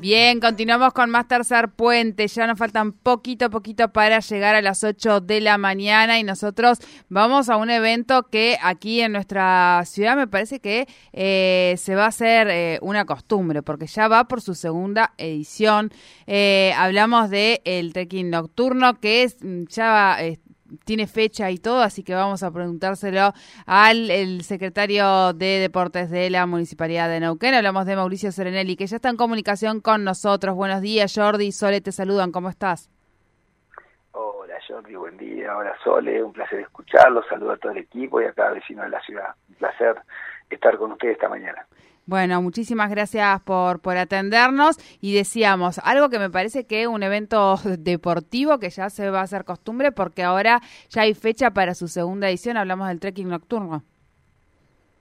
Bien, 0.00 0.40
continuamos 0.40 0.94
con 0.94 1.10
más 1.10 1.28
tercer 1.28 1.68
puente. 1.68 2.26
Ya 2.26 2.46
nos 2.46 2.58
faltan 2.58 2.92
poquito, 2.92 3.50
poquito 3.50 3.92
para 3.92 4.20
llegar 4.20 4.54
a 4.54 4.62
las 4.62 4.82
8 4.82 5.20
de 5.20 5.42
la 5.42 5.58
mañana 5.58 6.18
y 6.18 6.24
nosotros 6.24 6.78
vamos 7.10 7.50
a 7.50 7.58
un 7.58 7.68
evento 7.68 8.22
que 8.30 8.56
aquí 8.62 9.02
en 9.02 9.12
nuestra 9.12 9.82
ciudad 9.84 10.16
me 10.16 10.26
parece 10.26 10.58
que 10.60 10.88
eh, 11.12 11.74
se 11.76 11.96
va 11.96 12.06
a 12.06 12.08
hacer 12.08 12.48
eh, 12.48 12.78
una 12.80 13.04
costumbre 13.04 13.62
porque 13.62 13.86
ya 13.86 14.08
va 14.08 14.24
por 14.24 14.40
su 14.40 14.54
segunda 14.54 15.12
edición. 15.18 15.90
Eh, 16.26 16.72
hablamos 16.78 17.28
de 17.28 17.60
el 17.66 17.92
trekking 17.92 18.30
nocturno 18.30 19.00
que 19.00 19.24
es 19.24 19.36
mm, 19.42 19.64
ya 19.68 20.16
tiene 20.84 21.06
fecha 21.06 21.50
y 21.50 21.58
todo, 21.58 21.82
así 21.82 22.02
que 22.02 22.14
vamos 22.14 22.42
a 22.42 22.50
preguntárselo 22.50 23.32
al 23.66 24.10
el 24.10 24.42
secretario 24.42 25.32
de 25.32 25.58
Deportes 25.58 26.10
de 26.10 26.30
la 26.30 26.46
Municipalidad 26.46 27.08
de 27.08 27.20
Neuquén. 27.20 27.54
Hablamos 27.54 27.86
de 27.86 27.96
Mauricio 27.96 28.32
Serenelli, 28.32 28.76
que 28.76 28.86
ya 28.86 28.96
está 28.96 29.08
en 29.08 29.16
comunicación 29.16 29.80
con 29.80 30.04
nosotros. 30.04 30.54
Buenos 30.54 30.80
días, 30.80 31.12
Jordi 31.14 31.46
y 31.46 31.52
Sole, 31.52 31.80
te 31.80 31.92
saludan. 31.92 32.32
¿Cómo 32.32 32.48
estás? 32.48 32.90
Hola, 34.12 34.54
Jordi, 34.66 34.94
buen 34.94 35.16
día. 35.16 35.56
Hola, 35.56 35.74
Sole. 35.82 36.22
Un 36.22 36.32
placer 36.32 36.60
escucharlos. 36.60 37.24
Saludo 37.28 37.52
a 37.52 37.56
todo 37.56 37.72
el 37.72 37.78
equipo 37.78 38.20
y 38.20 38.24
a 38.24 38.32
cada 38.32 38.50
vecino 38.50 38.82
de 38.82 38.88
la 38.88 39.00
ciudad. 39.02 39.34
Un 39.48 39.54
placer 39.56 39.96
estar 40.48 40.76
con 40.76 40.92
ustedes 40.92 41.14
esta 41.14 41.28
mañana. 41.28 41.66
Bueno, 42.06 42.42
muchísimas 42.42 42.90
gracias 42.90 43.40
por, 43.42 43.80
por 43.80 43.96
atendernos. 43.96 44.78
Y 45.00 45.14
decíamos 45.14 45.78
algo 45.84 46.08
que 46.08 46.18
me 46.18 46.30
parece 46.30 46.66
que 46.66 46.86
un 46.86 47.02
evento 47.02 47.56
deportivo 47.78 48.58
que 48.58 48.70
ya 48.70 48.90
se 48.90 49.10
va 49.10 49.20
a 49.20 49.24
hacer 49.24 49.44
costumbre 49.44 49.92
porque 49.92 50.22
ahora 50.22 50.60
ya 50.88 51.02
hay 51.02 51.14
fecha 51.14 51.50
para 51.50 51.74
su 51.74 51.88
segunda 51.88 52.28
edición, 52.28 52.56
hablamos 52.56 52.88
del 52.88 53.00
trekking 53.00 53.28
nocturno. 53.28 53.82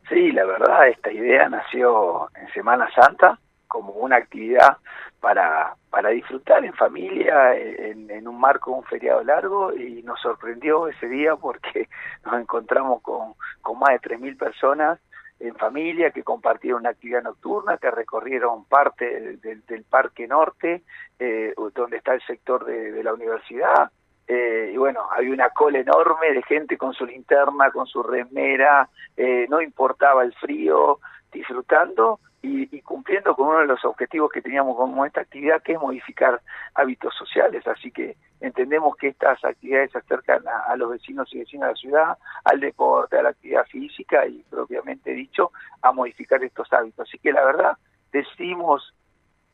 Sí, 0.10 0.32
la 0.32 0.44
verdad, 0.44 0.88
esta 0.88 1.12
idea 1.12 1.48
nació 1.50 2.30
en 2.36 2.52
Semana 2.54 2.90
Santa 2.96 3.40
como 3.68 3.94
una 3.94 4.16
actividad 4.16 4.78
para, 5.20 5.76
para 5.92 6.10
disfrutar 6.10 6.66
en 6.66 6.74
familia, 6.74 7.56
en, 7.56 8.28
un 8.28 8.40
marco, 8.40 8.72
un 8.72 8.84
feriado 8.86 9.24
largo, 9.24 9.74
y 9.76 10.02
nos 10.04 10.20
sorprendió 10.22 10.88
ese 10.88 11.08
día 11.08 11.36
porque 11.36 11.88
nos 12.26 12.42
encontramos 12.42 13.02
con, 13.02 13.34
con 13.62 13.78
más 13.78 13.90
de 13.90 14.18
3.000 14.18 14.38
personas 14.38 15.00
en 15.40 15.56
familia 15.56 16.12
que 16.12 16.24
compartieron 16.24 16.82
una 16.82 16.90
actividad 16.90 17.24
nocturna, 17.24 17.78
que 17.78 17.92
recorrieron 17.92 18.66
parte 18.66 19.38
del 19.38 19.84
Parque 19.90 20.28
Norte, 20.28 20.84
eh, 21.18 21.54
donde 21.74 21.98
está 21.98 22.14
el 22.14 22.22
sector 22.22 22.66
de, 22.66 23.04
la 23.04 23.14
universidad. 23.14 23.92
Eh, 24.28 24.72
y 24.74 24.78
bueno, 24.78 25.08
hay 25.12 25.30
una 25.30 25.50
cola 25.50 25.80
enorme 25.80 26.34
de 26.34 26.44
gente 26.44 26.78
con 26.78 26.94
su 26.94 27.06
linterna, 27.06 27.72
con 27.72 27.88
su 27.88 28.04
remera, 28.04 28.88
eh, 29.18 29.48
no 29.50 29.62
importaba 29.62 30.24
el 30.24 30.34
frío, 30.34 31.00
disfrutando 31.32 32.20
y, 32.42 32.82
cumpliendo 32.82 33.36
con 33.36 33.50
uno 33.50 33.60
de 33.60 33.68
los 33.68 33.84
objetivos 33.84 34.32
que 34.32 34.42
teníamos 34.42 34.78
con 34.78 35.06
esta 35.06 35.22
actividad, 35.22 35.62
que 35.62 35.74
es 35.74 35.80
modificar 35.80 36.42
hábitos 36.74 37.14
sociales. 37.16 37.68
Así 37.68 37.92
que 37.92 38.16
entendemos 38.40 38.96
que 38.96 39.10
estas 39.10 39.44
actividades 39.44 39.92
se 39.92 39.98
acercan 39.98 40.44
a, 40.68 40.76
los 40.78 40.92
vecinos 40.92 41.28
y 41.34 41.40
vecinas 41.40 41.68
de 41.68 41.74
la 41.74 41.80
ciudad, 41.80 42.18
al 42.46 42.60
deporte, 42.60 43.18
a 43.18 43.24
la 43.24 43.30
actividad 43.30 43.66
física 43.66 44.26
y 44.26 44.44
propiamente 44.50 45.12
dicho, 45.12 45.52
a 45.82 45.92
modificar 45.92 46.44
estos 46.44 46.72
hábitos. 46.72 47.08
Así 47.08 47.18
que 47.20 47.34
la 47.34 47.44
verdad, 47.44 47.78
decidimos 48.12 48.94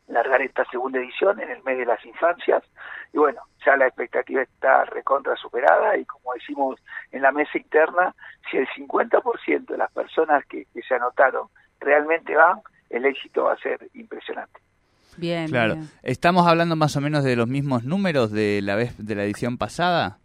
largar 0.07 0.41
esta 0.43 0.63
segunda 0.65 0.99
edición 0.99 1.41
en 1.41 1.49
el 1.49 1.63
mes 1.63 1.79
de 1.79 1.85
las 1.85 2.05
infancias 2.05 2.63
y 3.11 3.17
bueno, 3.17 3.41
ya 3.65 3.75
la 3.75 3.87
expectativa 3.87 4.43
está 4.43 4.85
recontra 4.85 5.35
superada 5.35 5.97
y 5.97 6.05
como 6.05 6.33
decimos 6.33 6.79
en 7.11 7.23
la 7.23 7.31
mesa 7.31 7.57
interna, 7.57 8.13
si 8.51 8.57
el 8.57 8.67
50% 8.67 9.65
de 9.65 9.77
las 9.77 9.91
personas 9.91 10.45
que 10.45 10.67
se 10.87 10.93
anotaron 10.93 11.47
realmente 11.79 12.35
van, 12.35 12.59
el 12.89 13.05
éxito 13.05 13.45
va 13.45 13.53
a 13.53 13.57
ser 13.57 13.87
impresionante. 13.93 14.59
Bien. 15.17 15.47
Claro. 15.47 15.75
¿Estamos 16.03 16.45
hablando 16.47 16.75
más 16.75 16.95
o 16.97 17.01
menos 17.01 17.23
de 17.23 17.35
los 17.35 17.47
mismos 17.47 17.83
números 17.83 18.31
de 18.31 18.61
la 18.61 18.75
vez 18.75 18.95
de 18.97 19.15
la 19.15 19.23
edición 19.23 19.57
pasada? 19.57 20.17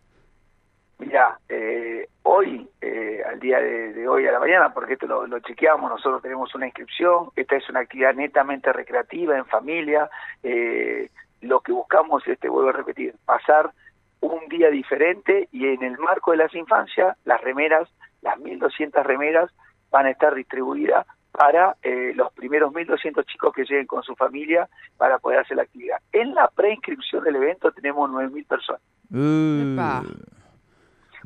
Mira, 0.98 1.38
eh, 1.48 2.08
hoy, 2.24 2.68
eh, 2.80 3.22
al 3.26 3.40
día 3.40 3.58
de, 3.58 4.06
hoy 4.06 4.26
a 4.26 4.32
la 4.32 4.40
mañana, 4.40 4.74
porque 4.74 4.94
esto 4.94 5.06
lo, 5.06 5.38
chequeamos, 5.40 5.90
nosotros 5.90 6.22
tenemos 6.22 6.54
una 6.54 6.66
inscripción, 6.66 7.30
esta 7.36 7.56
es 7.56 7.68
una 7.70 7.80
actividad 7.80 8.14
netamente 8.14 8.72
recreativa, 8.72 9.36
en 9.36 9.46
familia, 9.46 10.10
eh, 10.42 11.08
lo 11.40 11.60
que 11.60 11.72
buscamos, 11.72 12.26
este 12.26 12.48
vuelvo 12.48 12.68
a 12.68 12.72
repetir, 12.72 13.14
pasar 13.24 13.70
un 14.20 14.46
día 14.48 14.68
diferente 14.68 15.48
y 15.52 15.68
en 15.68 15.82
el 15.82 15.98
marco 15.98 16.32
de 16.32 16.36
las 16.38 16.54
infancias, 16.54 17.16
las 17.24 17.40
remeras, 17.40 17.88
las 18.20 18.36
1.200 18.38 19.02
remeras 19.02 19.50
van 19.90 20.06
a 20.06 20.10
estar 20.10 20.34
distribuidas 20.34 21.06
para 21.32 21.76
eh, 21.82 22.12
los 22.14 22.32
primeros 22.32 22.72
1.200 22.72 23.24
chicos 23.26 23.52
que 23.54 23.64
lleguen 23.64 23.86
con 23.86 24.02
su 24.02 24.14
familia 24.14 24.68
para 24.96 25.18
poder 25.18 25.40
hacer 25.40 25.56
la 25.56 25.62
actividad. 25.62 25.98
En 26.12 26.34
la 26.34 26.48
preinscripción 26.48 27.24
del 27.24 27.36
evento 27.36 27.70
tenemos 27.72 28.10
9.000 28.10 28.46
personas. 28.46 28.82
Uh, 29.12 29.70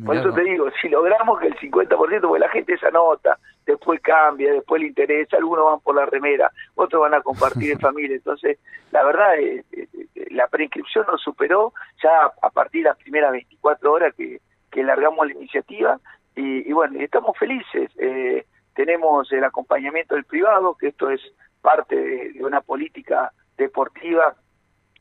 Por 0.05 0.17
eso 0.17 0.33
te 0.33 0.43
digo, 0.43 0.69
si 0.81 0.89
logramos 0.89 1.39
que 1.39 1.49
el 1.49 1.57
50%, 1.57 2.21
porque 2.21 2.41
la 2.41 2.49
gente 2.49 2.77
se 2.79 2.87
anota, 2.87 3.39
después 3.65 4.01
cambia, 4.01 4.53
después 4.53 4.81
le 4.81 4.89
interesa, 4.89 5.37
algunos 5.37 5.65
van 5.67 5.81
por 5.81 5.95
la 5.95 6.07
remera, 6.07 6.51
otros 6.75 7.03
van 7.03 7.15
a 7.15 7.23
compartir 7.23 7.73
en 7.73 7.81
familia. 7.81 8.17
Entonces, 8.17 8.59
la 8.91 9.05
verdad, 9.05 9.39
eh, 9.39 9.65
eh, 9.73 9.89
la 10.31 10.49
preinscripción 10.49 11.07
nos 11.07 11.23
superó 11.23 11.73
ya 12.03 12.33
a 12.43 12.51
partir 12.51 12.83
de 12.83 12.91
las 12.91 12.99
primeras 12.99 13.33
24 13.33 13.93
horas 13.93 14.15
que, 14.15 14.41
que 14.71 14.83
largamos 14.83 15.27
la 15.27 15.33
iniciativa. 15.35 15.99
Y, 16.37 16.69
y 16.69 16.73
bueno, 16.73 16.99
estamos 17.01 17.39
felices. 17.39 17.91
Eh, 17.99 18.45
tenemos 18.75 19.31
el 19.33 19.45
acompañamiento 19.45 20.15
del 20.15 20.25
privado, 20.25 20.75
que 20.75 20.89
esto 20.89 21.11
es 21.11 21.21
parte 21.63 21.97
de, 21.97 22.45
una 22.45 22.61
política 22.61 23.33
deportiva 23.57 24.35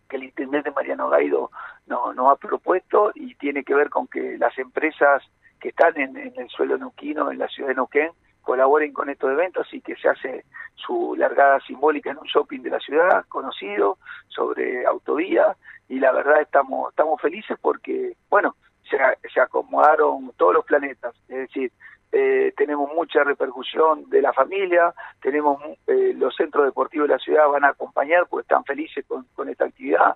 que 0.07 0.15
el 0.17 0.25
intendente 0.25 0.71
Mariano 0.71 1.09
Gaido 1.09 1.51
no, 1.87 2.13
nos 2.13 2.31
ha 2.31 2.35
propuesto 2.35 3.11
y 3.15 3.35
tiene 3.35 3.63
que 3.63 3.73
ver 3.73 3.89
con 3.89 4.07
que 4.07 4.37
las 4.37 4.57
empresas 4.57 5.23
que 5.59 5.69
están 5.69 5.97
en, 5.99 6.17
el 6.17 6.49
suelo 6.49 6.77
neuquino, 6.77 7.31
en 7.31 7.39
la 7.39 7.47
ciudad 7.47 7.69
de 7.69 7.75
Neuquén, 7.75 8.11
colaboren 8.41 8.93
con 8.93 9.09
estos 9.09 9.31
eventos 9.31 9.73
y 9.73 9.81
que 9.81 9.95
se 9.95 10.09
hace 10.09 10.45
su 10.75 11.15
largada 11.17 11.59
simbólica 11.61 12.11
en 12.11 12.17
un 12.17 12.27
shopping 12.27 12.59
de 12.59 12.69
la 12.69 12.79
ciudad 12.79 13.25
conocido 13.29 13.97
sobre 14.27 14.85
autovía. 14.85 15.55
Y 15.87 15.99
la 15.99 16.11
verdad 16.11 16.41
estamos 16.41 16.89
estamos 16.89 17.21
felices 17.21 17.57
porque 17.61 18.15
bueno 18.29 18.55
se, 18.89 18.97
se 19.33 19.39
acomodaron 19.39 20.31
todos 20.37 20.53
los 20.53 20.65
planetas. 20.65 21.15
Es 21.29 21.37
decir 21.47 21.71
eh, 22.15 22.53
tenemos 22.55 22.93
mucha 22.93 23.23
repercusión 23.23 24.07
de 24.07 24.21
la 24.21 24.31
familia, 24.33 24.93
tenemos 25.19 25.59
eh, 25.87 26.13
los 26.15 26.35
centros 26.35 26.63
deportivos 26.63 27.07
de 27.07 27.15
la 27.15 27.19
ciudad 27.19 27.47
van 27.47 27.65
a 27.65 27.69
acompañar 27.69 28.27
porque 28.29 28.43
están 28.43 28.63
felices 28.65 29.03
con, 29.07 29.49
esta 29.49 29.65
actividad, 29.65 30.15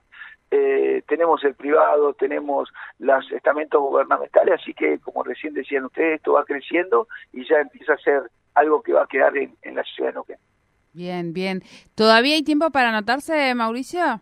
eh, 0.51 1.01
tenemos 1.07 1.43
el 1.43 1.55
privado, 1.55 2.13
tenemos 2.13 2.71
los 2.99 3.31
estamentos 3.31 3.81
gubernamentales, 3.81 4.61
así 4.61 4.75
que 4.75 4.99
como 4.99 5.23
recién 5.23 5.55
decían 5.55 5.85
ustedes, 5.85 6.17
esto 6.17 6.33
va 6.33 6.45
creciendo 6.45 7.07
y 7.33 7.43
ya 7.49 7.61
empieza 7.61 7.93
a 7.93 7.97
ser 7.97 8.21
algo 8.53 8.83
que 8.83 8.93
va 8.93 9.01
a 9.01 9.07
quedar 9.07 9.35
en, 9.35 9.55
la 9.63 9.83
ciudad 9.83 10.09
de 10.09 10.13
Neuquén. 10.13 10.37
Bien, 10.93 11.33
bien. 11.33 11.63
¿Todavía 11.95 12.35
hay 12.35 12.43
tiempo 12.43 12.69
para 12.69 12.89
anotarse, 12.89 13.55
Mauricio? 13.55 14.21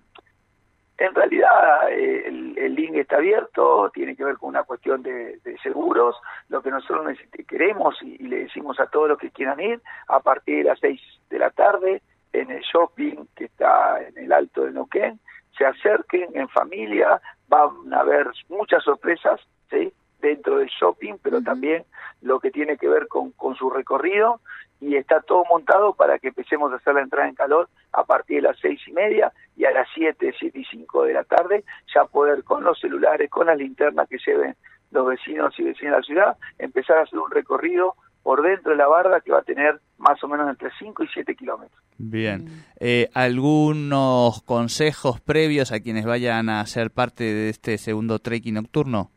En 0.97 1.13
realidad 1.13 1.91
el, 1.91 2.44
el, 2.57 2.75
link 2.75 2.95
está 2.95 3.17
abierto, 3.17 3.91
tiene 3.93 4.15
que 4.15 4.23
ver 4.23 4.37
con 4.37 4.49
una 4.49 4.63
cuestión 4.63 5.01
de, 5.03 5.39
seguros. 5.61 6.15
Lo 6.49 6.61
que 6.61 6.71
nosotros 6.71 7.17
queremos 7.47 7.95
y, 8.01 8.17
le 8.19 8.43
decimos 8.43 8.79
a 8.79 8.87
todos 8.87 9.09
los 9.09 9.17
que 9.17 9.31
quieran 9.31 9.59
ir, 9.59 9.81
a 10.07 10.19
partir 10.19 10.57
de 10.57 10.63
las 10.65 10.79
seis 10.79 11.01
de 11.29 11.39
la 11.39 11.51
tarde, 11.51 12.01
en 12.33 12.51
el 12.51 12.61
shopping 12.61 13.25
que 13.35 13.45
está 13.45 14.01
en 14.01 14.17
el 14.17 14.31
Alto 14.33 14.63
de 14.63 14.71
Neuquén, 14.71 15.19
se 15.57 15.65
acerquen 15.65 16.29
en 16.33 16.49
familia, 16.49 17.21
van 17.47 17.93
a 17.93 17.99
haber 17.99 18.27
muchas 18.49 18.83
sorpresas 18.83 19.39
¿sí? 19.69 19.93
dentro 20.19 20.57
del 20.57 20.67
shopping, 20.67 21.15
pero 21.21 21.41
también 21.41 21.85
lo 22.21 22.39
que 22.39 22.51
tiene 22.51 22.77
que 22.77 22.89
ver 22.89 23.07
con, 23.07 23.31
con 23.31 23.55
su 23.55 23.69
recorrido 23.69 24.41
y 24.81 24.95
está 24.95 25.21
todo 25.21 25.43
montado 25.49 25.93
para 25.93 26.19
que 26.19 26.29
empecemos 26.29 26.71
a 26.71 26.75
hacer 26.75 26.95
la 26.95 27.01
entrada 27.01 27.29
en 27.29 27.35
calor 27.35 27.69
a 27.93 28.03
partir 28.03 28.37
de 28.37 28.49
las 28.49 28.59
seis 28.59 28.79
y 28.87 28.91
media 28.91 29.31
y 29.55 29.65
a 29.65 29.71
las 29.71 29.87
siete, 29.93 30.33
siete 30.37 30.59
y 30.59 30.65
cinco 30.65 31.03
de 31.03 31.13
la 31.13 31.23
tarde 31.23 31.63
ya 31.93 32.05
poder 32.05 32.43
con 32.43 32.63
los 32.63 32.79
celulares, 32.79 33.29
con 33.29 33.47
las 33.47 33.57
linternas 33.57 34.07
que 34.09 34.17
lleven 34.25 34.55
los 34.91 35.07
vecinos 35.07 35.53
y 35.59 35.63
vecinas 35.63 35.91
de 35.93 35.97
la 35.97 36.03
ciudad, 36.03 36.37
empezar 36.59 36.97
a 36.97 37.01
hacer 37.03 37.19
un 37.19 37.31
recorrido 37.31 37.95
por 38.25 38.41
dentro 38.41 38.71
de 38.71 38.77
la 38.77 38.87
barda 38.87 39.21
que 39.21 39.31
va 39.31 39.37
a 39.37 39.43
tener 39.43 39.79
más 39.99 40.21
o 40.23 40.27
menos 40.27 40.49
entre 40.49 40.71
5 40.79 41.03
y 41.03 41.07
7 41.13 41.35
kilómetros. 41.35 41.79
Bien. 41.99 42.47
Eh, 42.79 43.07
¿Algunos 43.13 44.41
consejos 44.41 45.21
previos 45.21 45.71
a 45.71 45.79
quienes 45.79 46.05
vayan 46.05 46.49
a 46.49 46.65
ser 46.65 46.89
parte 46.89 47.23
de 47.23 47.49
este 47.49 47.77
segundo 47.77 48.17
trekking 48.17 48.55
nocturno? 48.55 49.11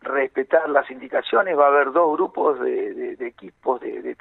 Respetar 0.00 0.70
las 0.70 0.88
indicaciones, 0.92 1.58
va 1.58 1.64
a 1.64 1.68
haber 1.70 1.90
dos 1.90 2.16
grupos 2.16 2.60
de, 2.60 3.14
equipos 3.18 3.18
de, 3.18 3.57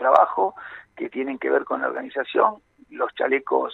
trabajo 0.08 0.56
que 0.96 1.10
tienen 1.10 1.38
que 1.38 1.50
ver 1.50 1.66
con 1.66 1.82
la 1.82 1.88
organización, 1.88 2.56
los 2.90 3.14
chalecos 3.16 3.74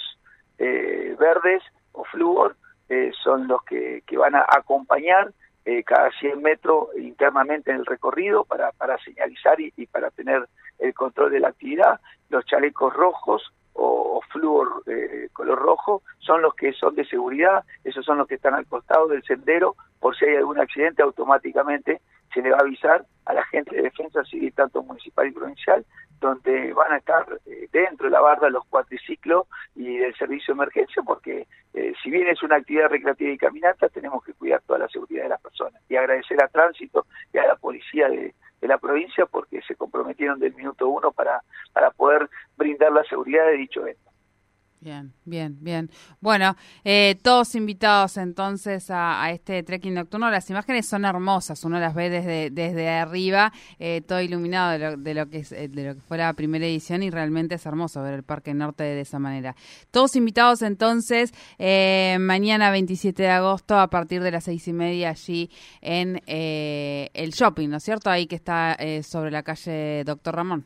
eh, 0.57 1.15
verdes 1.19 1.63
o 1.91 2.03
flúor 2.05 2.55
eh, 2.89 3.11
son 3.23 3.47
los 3.47 3.63
que, 3.63 4.03
que, 4.05 4.17
van 4.17 4.35
a 4.35 4.45
acompañar 4.49 5.31
eh, 5.65 5.83
cada 5.83 6.09
100 6.19 6.41
metros 6.41 6.89
internamente 6.97 7.71
en 7.71 7.77
el 7.77 7.85
recorrido 7.85 8.43
para, 8.43 8.71
para 8.73 8.97
señalizar 8.97 9.59
y, 9.61 9.71
para 9.87 10.09
tener 10.11 10.47
el 10.79 10.93
control 10.93 11.31
de 11.31 11.39
la 11.39 11.49
actividad. 11.49 11.99
Los 12.29 12.45
chalecos 12.45 12.93
rojos 12.93 13.53
o, 13.73 14.21
flúor 14.31 14.83
eh, 14.87 15.29
color 15.33 15.59
rojo 15.59 16.01
son 16.19 16.41
los 16.41 16.55
que 16.55 16.73
son 16.73 16.95
de 16.95 17.05
seguridad, 17.05 17.63
esos 17.83 18.03
son 18.03 18.17
los 18.17 18.27
que 18.27 18.35
están 18.35 18.55
al 18.55 18.65
costado 18.65 19.07
del 19.07 19.23
sendero, 19.23 19.75
por 19.99 20.15
si 20.17 20.25
hay 20.25 20.37
algún 20.37 20.59
accidente 20.59 21.03
automáticamente 21.03 22.01
se 22.33 22.41
le 22.41 22.49
va 22.49 22.57
a 22.57 22.61
avisar 22.61 23.05
a 23.25 23.33
la 23.33 23.43
gente 23.45 23.75
de 23.75 23.83
defensa 23.83 24.23
civil, 24.25 24.51
tanto 24.53 24.81
municipal 24.83 25.27
y 25.27 25.31
provincial, 25.31 25.85
donde 26.27 26.73
van 26.73 26.93
a 26.93 26.97
estar 26.97 27.25
eh, 27.45 27.67
dentro 27.71 28.07
de 28.07 28.11
la 28.11 28.21
barda 28.21 28.49
los 28.49 28.65
cuatriciclos 28.65 29.47
y 29.75 29.97
del 29.97 30.15
servicio 30.15 30.53
de 30.53 30.63
emergencia, 30.63 31.03
porque 31.03 31.47
eh, 31.73 31.93
si 32.01 32.09
bien 32.09 32.27
es 32.27 32.41
una 32.43 32.55
actividad 32.55 32.89
recreativa 32.89 33.31
y 33.31 33.37
caminata, 33.37 33.89
tenemos 33.89 34.23
que 34.23 34.33
cuidar 34.33 34.61
toda 34.61 34.79
la 34.79 34.87
seguridad 34.87 35.23
de 35.23 35.29
las 35.29 35.41
personas. 35.41 35.81
Y 35.89 35.95
agradecer 35.95 36.41
a 36.41 36.47
Tránsito 36.47 37.05
y 37.33 37.37
a 37.37 37.47
la 37.47 37.55
policía 37.55 38.07
de, 38.09 38.33
de 38.61 38.67
la 38.67 38.77
provincia 38.77 39.25
porque 39.25 39.61
se 39.61 39.75
comprometieron 39.75 40.39
del 40.39 40.55
minuto 40.55 40.87
uno 40.87 41.11
para, 41.11 41.41
para 41.73 41.91
poder 41.91 42.29
brindar 42.55 42.93
la 42.93 43.03
seguridad 43.03 43.45
de 43.47 43.57
dicho 43.57 43.81
evento. 43.81 44.12
Bien, 44.83 45.13
bien, 45.23 45.55
bien. 45.61 45.89
Bueno, 46.19 46.57
eh, 46.83 47.15
todos 47.23 47.55
invitados 47.55 48.17
entonces 48.17 48.91
a, 48.91 49.31
este 49.31 49.63
trekking 49.63 49.93
nocturno. 49.93 50.29
Las 50.29 50.49
imágenes 50.49 50.85
son 50.89 51.05
hermosas, 51.05 51.63
uno 51.63 51.79
las 51.79 51.95
ve 51.95 52.09
desde, 52.09 52.49
desde 52.49 52.89
arriba, 52.89 53.53
eh, 53.79 54.01
todo 54.05 54.19
iluminado 54.19 54.71
de 54.71 54.79
lo, 54.79 54.97
de 54.97 55.13
lo 55.13 55.29
que 55.29 55.37
es, 55.37 55.53
eh, 55.53 55.69
de 55.69 55.85
lo 55.85 55.95
que 55.95 56.01
fue 56.01 56.17
la 56.17 56.33
primera 56.33 56.65
edición 56.65 57.01
y 57.01 57.09
realmente 57.09 57.55
es 57.55 57.65
hermoso 57.65 58.03
ver 58.03 58.13
el 58.13 58.23
Parque 58.23 58.53
Norte 58.53 58.83
de 58.83 58.99
esa 58.99 59.19
manera. 59.19 59.55
Todos 59.89 60.17
invitados 60.17 60.61
entonces 60.61 61.31
mañana 62.19 62.69
27 62.69 63.23
de 63.23 63.29
agosto 63.29 63.79
a 63.79 63.87
partir 63.87 64.21
de 64.21 64.31
las 64.31 64.43
seis 64.43 64.67
y 64.67 64.73
media 64.73 65.11
allí 65.11 65.49
en 65.79 66.21
el 66.27 67.31
shopping, 67.31 67.69
¿no 67.69 67.77
es 67.77 67.83
cierto? 67.83 68.09
Ahí 68.09 68.27
que 68.27 68.35
está 68.35 68.77
sobre 69.03 69.31
la 69.31 69.43
calle 69.43 70.03
Doctor 70.03 70.35
Ramón. 70.35 70.65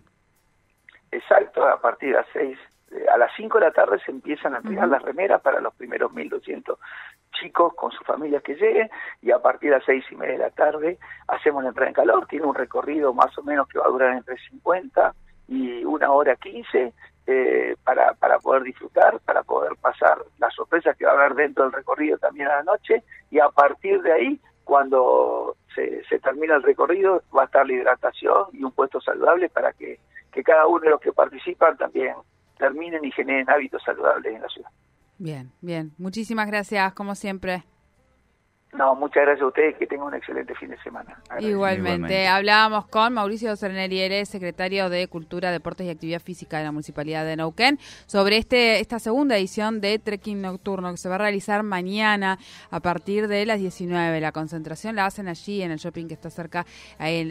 Exacto, 1.11 1.63
a 1.67 1.79
partir 1.79 2.09
de 2.09 2.15
las 2.15 2.25
seis 2.33 2.57
a 3.13 3.17
las 3.17 3.31
5 3.35 3.59
de 3.59 3.65
la 3.65 3.71
tarde 3.71 3.99
se 4.05 4.11
empiezan 4.11 4.55
a 4.55 4.57
entregar 4.57 4.87
las 4.87 5.01
remeras 5.01 5.41
para 5.41 5.59
los 5.59 5.73
primeros 5.75 6.11
1.200 6.11 6.77
chicos 7.39 7.73
con 7.75 7.91
sus 7.91 8.05
familias 8.05 8.41
que 8.43 8.55
lleguen 8.55 8.89
y 9.21 9.31
a 9.31 9.39
partir 9.39 9.69
de 9.69 9.77
las 9.77 9.85
seis 9.85 10.03
y 10.11 10.15
media 10.15 10.33
de 10.33 10.39
la 10.39 10.49
tarde 10.51 10.97
hacemos 11.27 11.63
la 11.63 11.69
entrada 11.69 11.89
en 11.89 11.93
calor, 11.93 12.25
tiene 12.27 12.45
un 12.45 12.55
recorrido 12.55 13.13
más 13.13 13.37
o 13.37 13.43
menos 13.43 13.67
que 13.67 13.79
va 13.79 13.85
a 13.85 13.89
durar 13.89 14.15
entre 14.15 14.37
50 14.37 15.13
y 15.49 15.83
una 15.85 16.11
hora 16.11 16.35
15 16.35 16.93
eh, 17.27 17.75
para, 17.83 18.13
para 18.13 18.39
poder 18.39 18.63
disfrutar, 18.63 19.19
para 19.19 19.43
poder 19.43 19.73
pasar 19.81 20.17
las 20.39 20.53
sorpresas 20.53 20.95
que 20.97 21.05
va 21.05 21.11
a 21.11 21.15
haber 21.15 21.35
dentro 21.35 21.65
del 21.65 21.73
recorrido 21.73 22.17
también 22.17 22.47
a 22.47 22.57
la 22.57 22.63
noche 22.63 23.03
y 23.29 23.39
a 23.39 23.49
partir 23.49 24.01
de 24.01 24.13
ahí 24.13 24.41
cuando 24.63 25.55
se, 25.75 26.03
se 26.05 26.19
termina 26.19 26.55
el 26.55 26.63
recorrido 26.63 27.21
va 27.35 27.43
a 27.43 27.45
estar 27.45 27.65
la 27.67 27.73
hidratación 27.73 28.47
y 28.53 28.63
un 28.63 28.71
puesto 28.71 28.99
saludable 29.01 29.49
para 29.49 29.73
que, 29.73 29.99
que 30.31 30.43
cada 30.43 30.67
uno 30.67 30.81
de 30.81 30.89
los 30.89 31.01
que 31.01 31.13
participan 31.13 31.77
también 31.77 32.15
terminen 32.57 33.03
y 33.05 33.11
generen 33.11 33.49
hábitos 33.49 33.81
saludables 33.83 34.35
en 34.35 34.41
la 34.41 34.47
ciudad. 34.49 34.69
Bien, 35.17 35.51
bien. 35.61 35.91
Muchísimas 35.97 36.47
gracias, 36.47 36.93
como 36.93 37.15
siempre. 37.15 37.63
No, 38.77 38.93
muchas 38.93 39.23
gracias 39.23 39.41
a 39.41 39.47
ustedes, 39.47 39.75
que 39.77 39.87
tengan 39.87 40.07
un 40.09 40.13
excelente 40.13 40.53
fin 40.53 40.69
de 40.69 40.77
semana. 40.83 41.17
Igualmente. 41.39 42.27
Hablábamos 42.27 42.85
con 42.85 43.11
Mauricio 43.11 43.55
Cerneriere, 43.55 44.23
secretario 44.27 44.91
de 44.91 45.07
Cultura, 45.07 45.51
Deportes 45.51 45.87
y 45.87 45.89
Actividad 45.89 46.21
Física 46.21 46.59
de 46.59 46.65
la 46.65 46.71
Municipalidad 46.71 47.25
de 47.25 47.37
Neuquén, 47.37 47.79
sobre 48.05 48.37
este 48.37 48.79
esta 48.79 48.99
segunda 48.99 49.35
edición 49.35 49.81
de 49.81 49.97
Trekking 49.97 50.43
Nocturno 50.43 50.91
que 50.91 50.97
se 50.97 51.09
va 51.09 51.15
a 51.15 51.17
realizar 51.17 51.63
mañana 51.63 52.37
a 52.69 52.79
partir 52.79 53.27
de 53.27 53.47
las 53.47 53.59
19. 53.59 54.21
La 54.21 54.31
concentración 54.31 54.95
la 54.95 55.07
hacen 55.07 55.27
allí 55.27 55.63
en 55.63 55.71
el 55.71 55.79
shopping 55.79 56.07
que 56.07 56.13
está 56.13 56.29
cerca, 56.29 56.63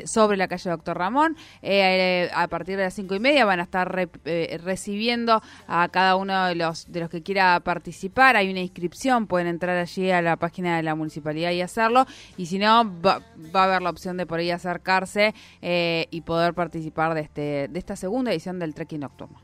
sobre 0.05 0.37
la 0.37 0.49
calle 0.49 0.69
Doctor 0.69 0.99
Ramón. 0.99 1.37
Eh, 1.63 2.29
a 2.35 2.49
partir 2.49 2.77
de 2.77 2.83
las 2.83 2.95
cinco 2.95 3.15
y 3.15 3.21
media 3.21 3.45
van 3.45 3.61
a 3.61 3.63
estar 3.63 4.09
eh, 4.25 4.59
recibiendo 4.65 5.41
a 5.69 5.89
cada 5.91 6.17
uno 6.17 6.47
de 6.47 6.57
los, 6.57 6.91
de 6.91 6.99
los 6.99 7.09
que 7.09 7.23
quiera 7.23 7.61
participar. 7.61 8.35
Hay 8.35 8.51
una 8.51 8.61
inscripción, 8.61 9.29
pueden 9.29 9.47
entrar 9.47 9.77
allí 9.77 10.11
a 10.11 10.21
la 10.21 10.37
página 10.37 10.77
de 10.77 10.83
la 10.83 10.97
Municipalidad 10.97 11.36
y 11.37 11.63
hacerlo. 11.63 12.07
Y 12.37 12.47
si 12.47 12.59
no, 12.59 12.91
va, 13.01 13.21
a 13.55 13.65
haber 13.65 13.83
la 13.83 13.91
opción 13.91 14.17
de 14.17 14.27
por 14.27 14.39
ahí 14.39 14.51
acercarse 14.51 15.35
eh, 15.63 16.07
y 16.11 16.23
poder 16.23 16.55
participar 16.55 17.15
de, 17.15 17.21
este, 17.23 17.69
de 17.69 17.79
esta 17.79 17.97
segunda 17.97 18.33
edición 18.33 18.59
del 18.59 18.75
Trekking 18.75 19.01
Nocturno. 19.01 19.41